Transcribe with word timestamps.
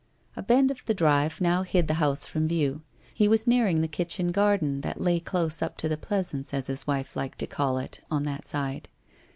A 0.35 0.41
bend 0.41 0.71
of 0.71 0.83
the 0.85 0.95
drive 0.95 1.39
now 1.39 1.61
hid 1.61 1.87
the 1.87 1.93
house 2.01 2.25
from 2.25 2.47
view. 2.47 2.81
He 3.13 3.27
was 3.27 3.45
nearing 3.45 3.81
the 3.81 3.87
kitchen 3.87 4.31
garden, 4.31 4.81
that 4.81 4.99
lay 4.99 5.19
close 5.19 5.61
up 5.61 5.77
to 5.77 5.87
the 5.87 5.95
pleasance, 5.95 6.55
as 6.55 6.65
his 6.65 6.87
wife 6.87 7.15
liked 7.15 7.37
to 7.37 7.45
call 7.45 7.77
it, 7.77 8.01
on 8.09 8.23
that 8.23 8.47
side. 8.47 8.89